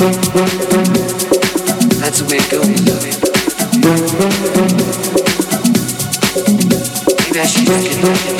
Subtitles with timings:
[0.00, 0.18] Maybe
[7.38, 8.39] I should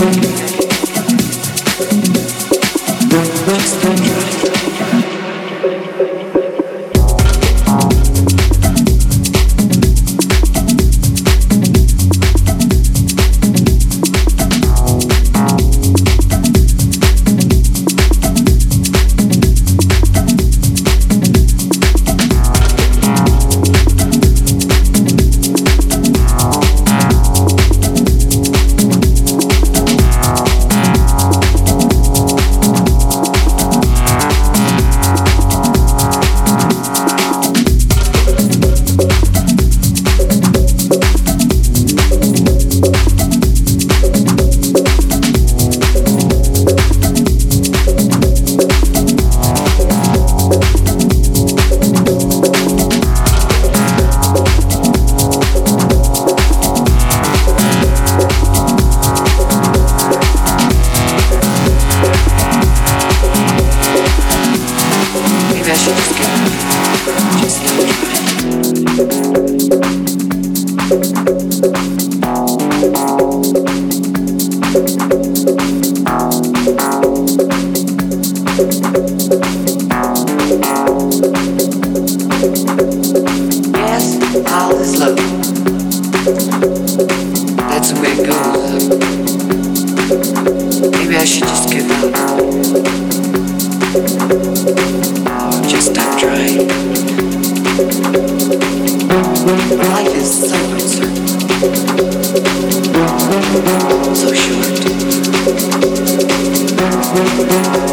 [107.42, 107.89] I've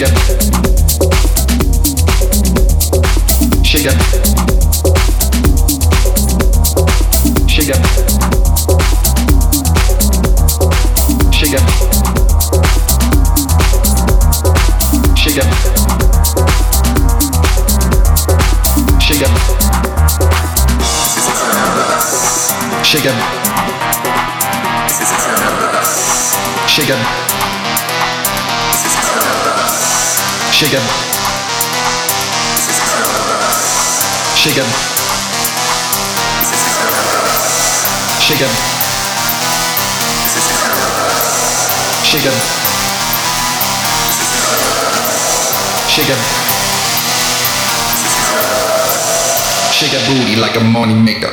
[0.00, 0.16] Chega.
[26.66, 27.19] Chega.
[30.60, 30.82] Shake it.
[34.36, 34.66] Shake it.
[38.20, 38.50] Shake it.
[42.04, 42.34] Shake it.
[45.88, 46.18] Shake it.
[49.72, 51.32] Shake that booty like a money maker.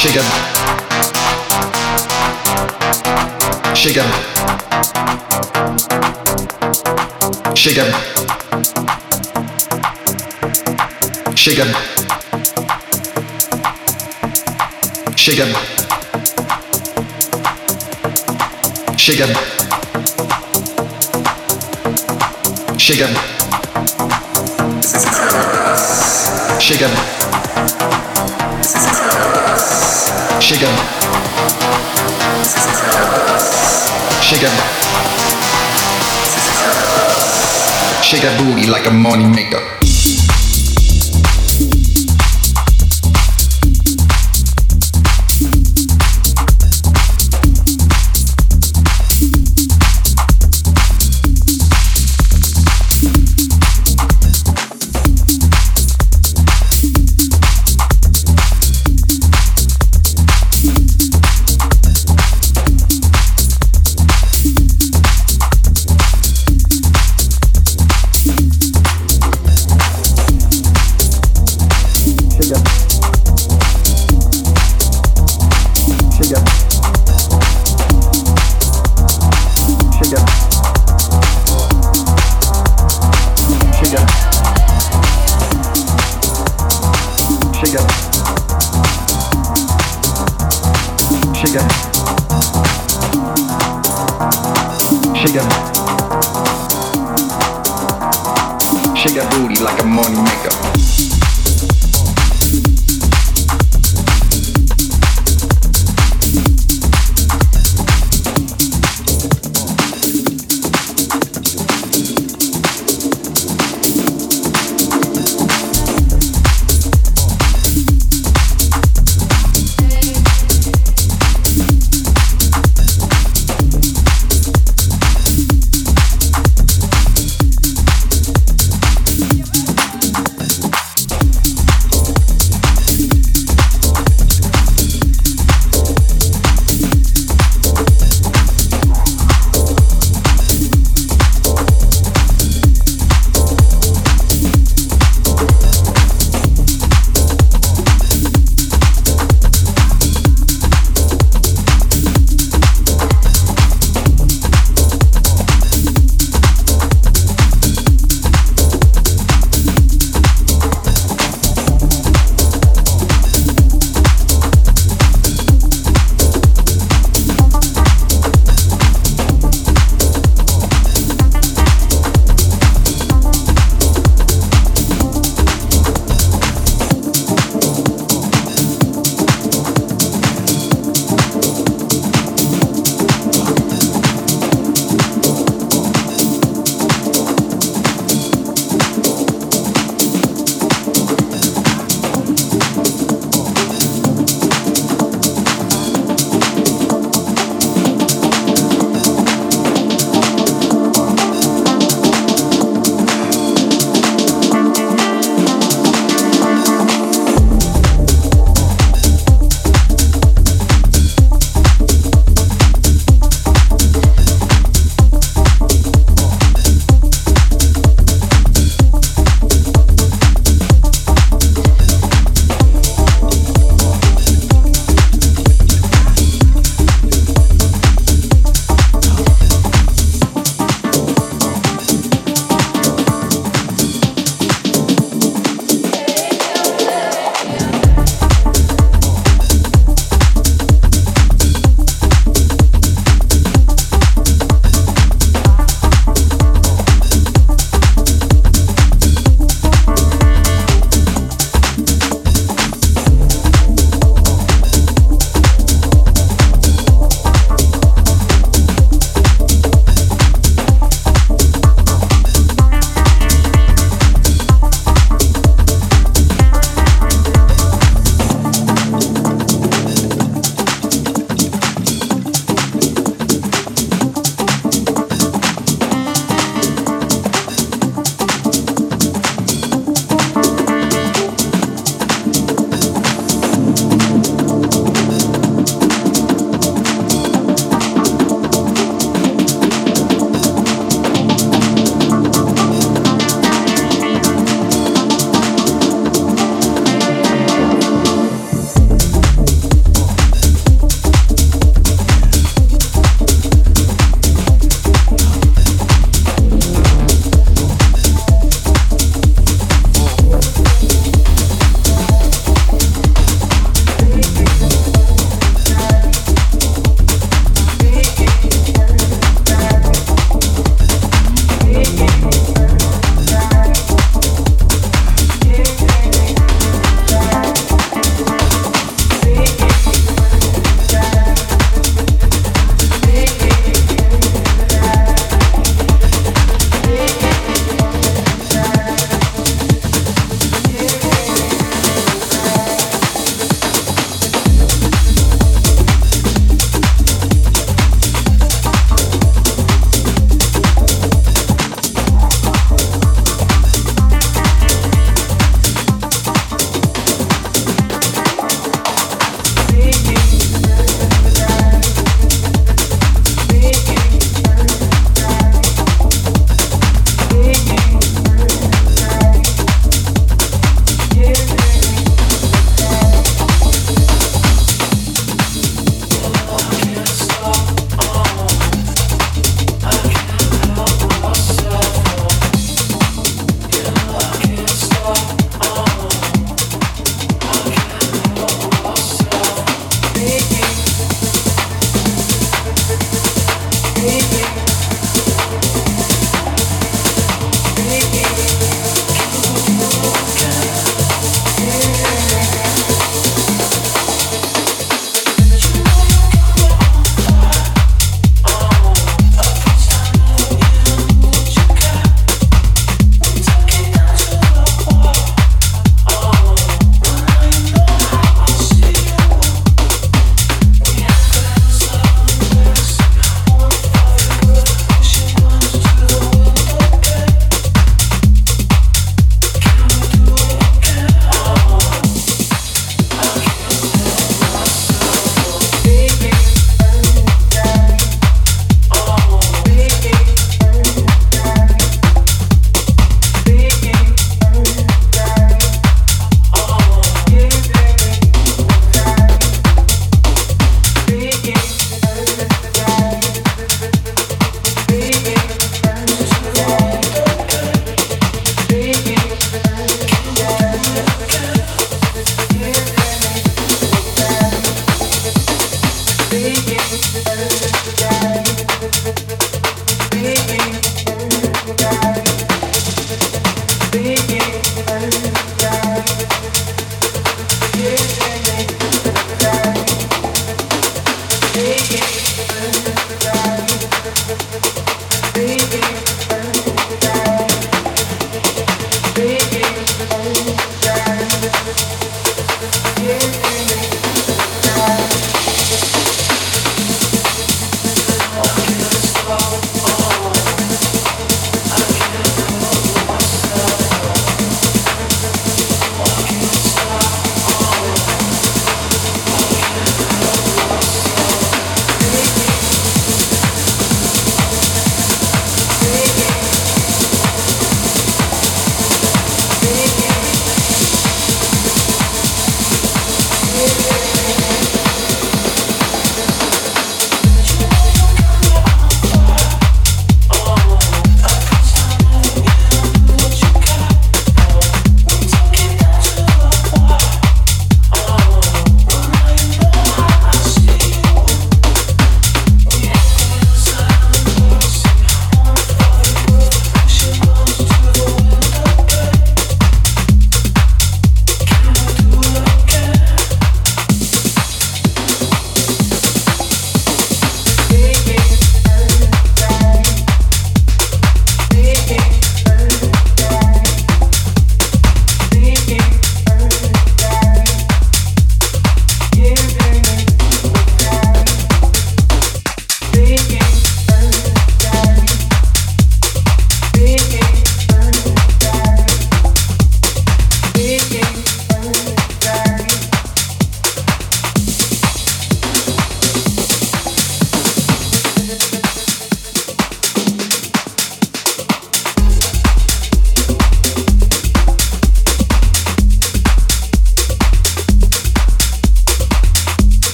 [0.00, 0.24] Chegan.
[3.74, 4.10] Chegan.
[7.54, 7.92] Chegan.
[11.34, 11.70] Chegan.
[15.16, 15.52] Chegan.
[18.96, 19.32] Chegan.
[22.78, 23.14] Chegan.
[26.58, 26.90] Chegan.
[26.90, 27.29] C'est
[30.50, 30.76] Shake 'em.
[38.02, 39.59] Shake that booty like a money maker.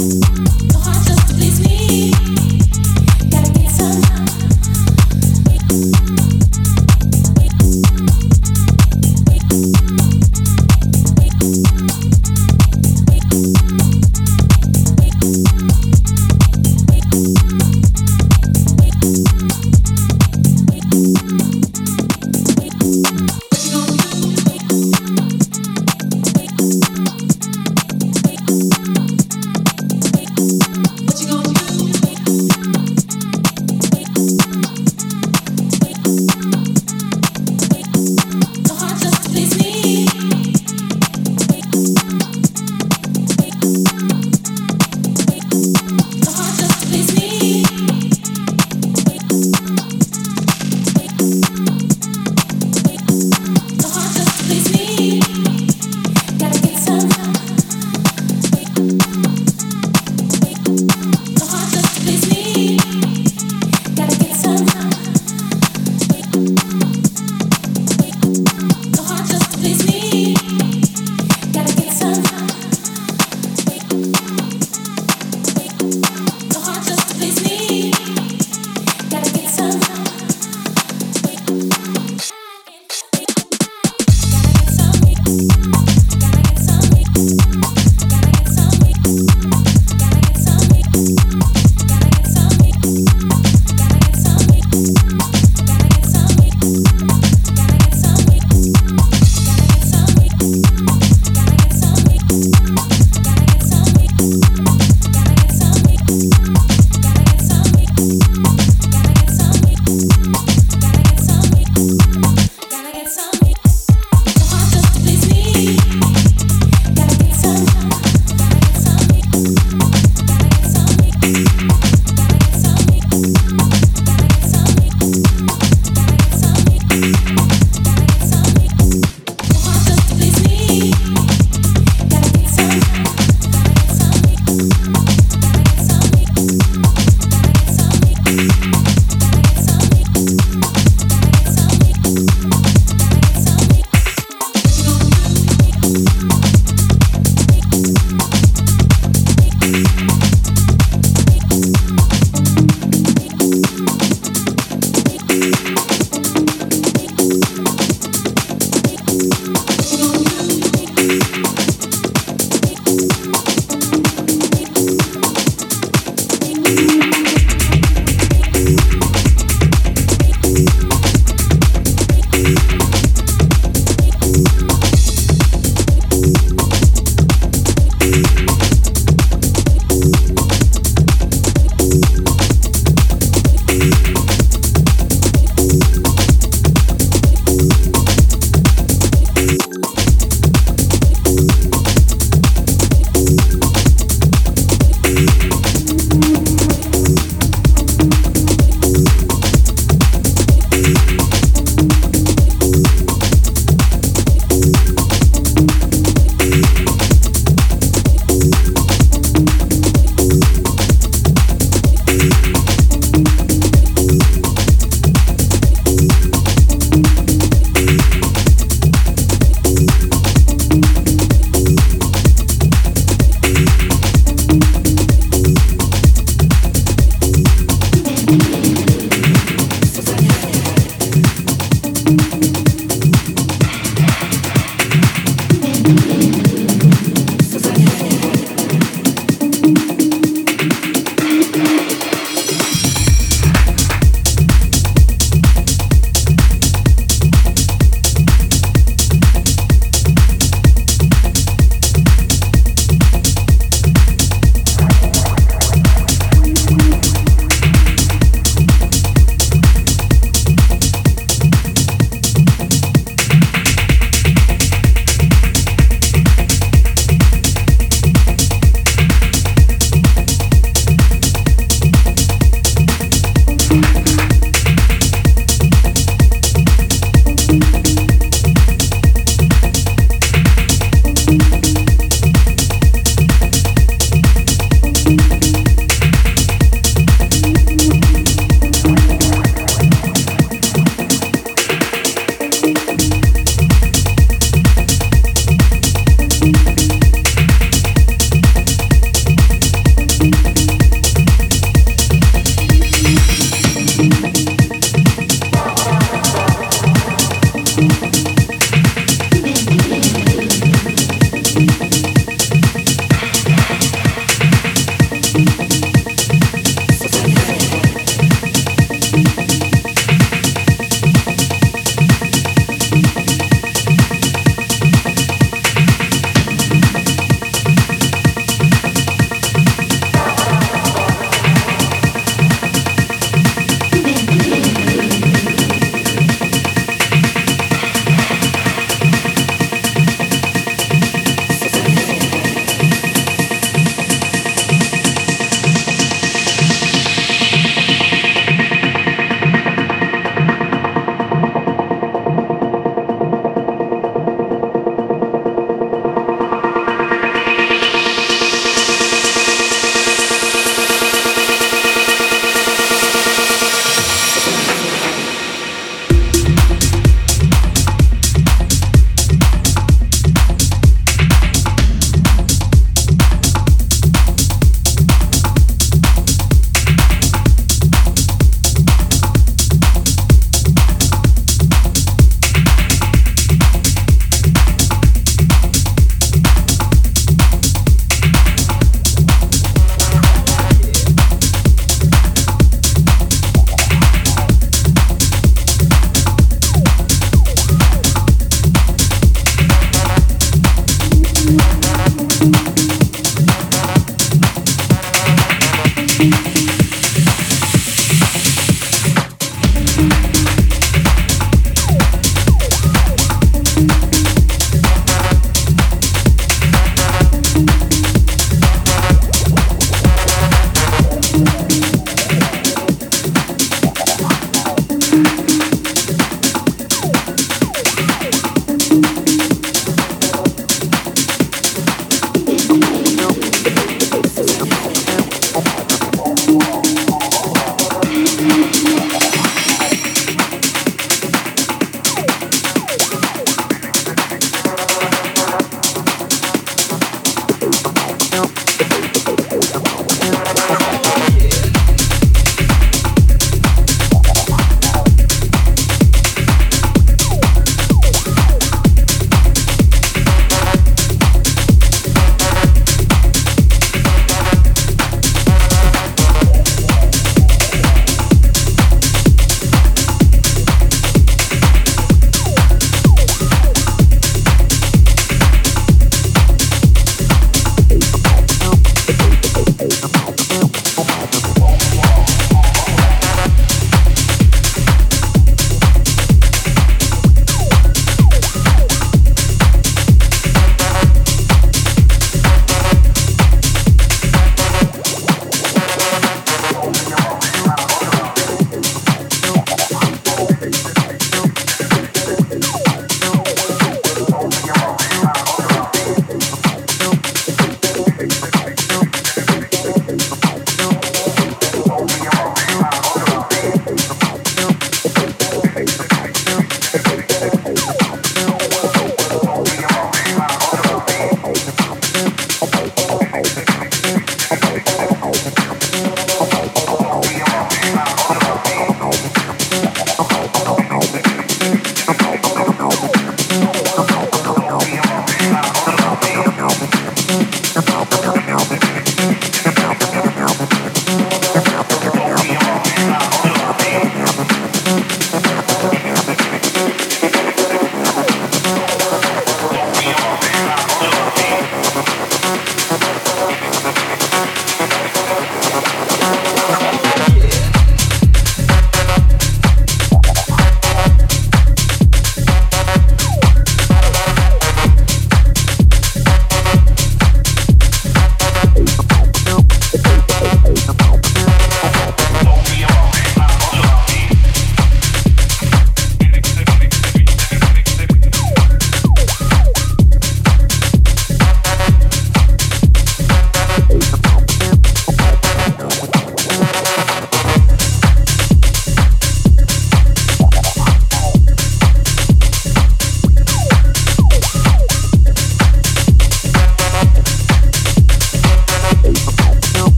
[0.00, 0.29] you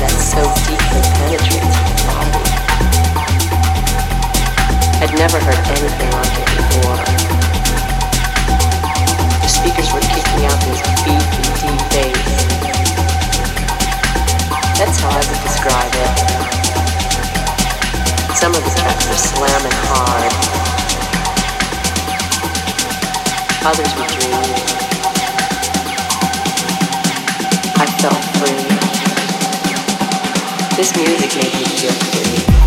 [0.00, 2.44] that so deeply penetrates the body.
[5.04, 6.98] I'd never heard anything like it before.
[9.42, 12.44] The speakers were kicking out this beefy, deep bass.
[14.80, 16.12] That's how I would describe it.
[18.34, 20.32] Some of the tracks were slamming hard.
[23.64, 24.54] Others were dreamy.
[27.76, 28.73] I felt free.
[30.76, 32.63] This music made me feel free.